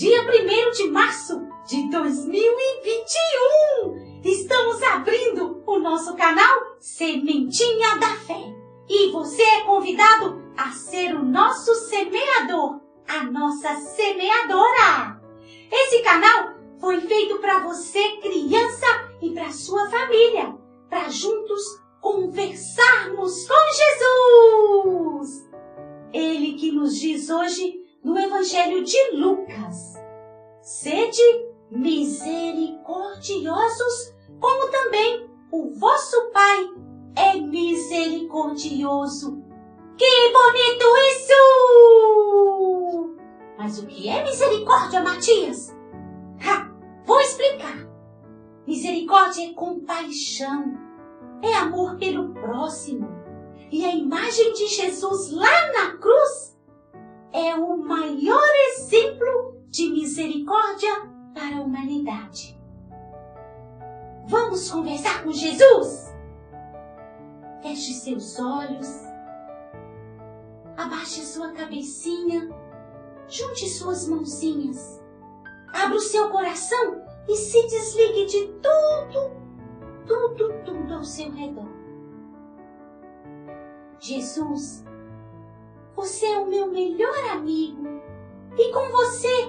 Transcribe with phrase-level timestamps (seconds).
[0.00, 0.26] dia 1
[0.70, 8.42] de março de 2021, estamos abrindo o nosso canal Sementinha da Fé.
[8.88, 15.20] E você é convidado a ser o nosso semeador, a nossa semeadora.
[15.70, 18.86] Esse canal foi feito para você, criança,
[19.20, 20.56] e para sua família,
[20.88, 21.62] para juntos
[22.00, 23.54] conversarmos com
[25.18, 25.46] Jesus.
[26.10, 29.89] Ele que nos diz hoje no Evangelho de Lucas:
[30.82, 31.22] Sede
[31.70, 36.70] misericordiosos, como também o vosso Pai
[37.16, 39.44] é misericordioso.
[39.98, 41.34] Que bonito isso!
[43.58, 45.76] Mas o que é misericórdia, Matias?
[46.42, 46.72] Ha,
[47.04, 47.86] vou explicar.
[48.66, 50.78] Misericórdia é compaixão,
[51.42, 53.06] é amor pelo próximo.
[53.70, 56.58] E a imagem de Jesus lá na cruz
[57.34, 58.89] é o maior exemplo
[61.70, 62.60] humanidade.
[64.26, 66.12] Vamos conversar com Jesus?
[67.62, 68.88] Feche seus olhos.
[70.76, 72.48] Abaixe sua cabecinha.
[73.28, 75.00] Junte suas mãozinhas.
[75.72, 79.30] Abra o seu coração e se desligue de tudo,
[80.06, 81.68] tudo, tudo ao seu redor.
[84.00, 84.84] Jesus,
[85.94, 87.86] você é o meu melhor amigo
[88.58, 89.39] e com você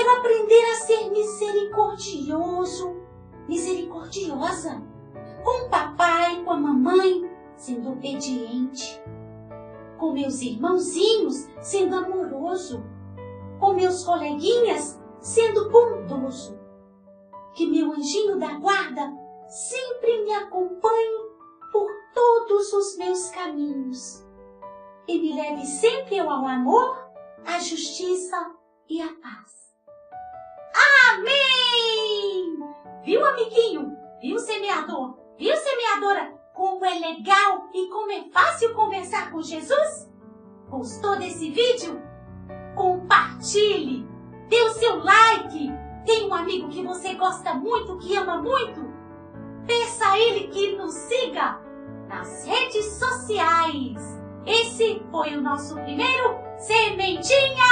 [0.00, 2.96] quero aprender a ser misericordioso,
[3.46, 4.82] misericordiosa,
[5.44, 9.02] com o papai, com a mamãe, sendo obediente,
[9.98, 12.82] com meus irmãozinhos, sendo amoroso,
[13.58, 16.58] com meus coleguinhas, sendo bondoso.
[17.52, 19.12] Que meu anjinho da guarda
[19.48, 21.28] sempre me acompanhe
[21.70, 24.26] por todos os meus caminhos
[25.06, 26.96] e me leve sempre ao amor,
[27.44, 28.54] à justiça
[28.88, 29.69] e à paz.
[31.12, 32.58] Amém!
[33.04, 33.96] Viu, amiguinho?
[34.20, 35.16] Viu, semeador?
[35.38, 36.40] Viu, semeadora?
[36.60, 40.12] como é legal e como é fácil conversar com Jesus?
[40.68, 41.98] Gostou desse vídeo?
[42.74, 44.06] Compartilhe!
[44.48, 45.72] Dê o seu like!
[46.04, 48.90] Tem um amigo que você gosta muito, que ama muito?
[49.66, 51.58] Peça a ele que nos siga
[52.06, 54.20] nas redes sociais.
[54.44, 57.69] Esse foi o nosso primeiro Sementinha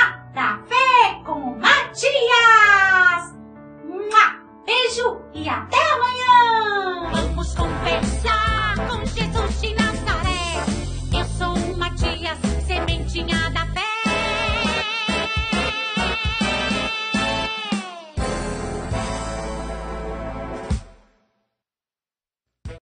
[5.43, 7.11] e até amanhã!
[7.13, 9.78] Vamos conversar com Jesus de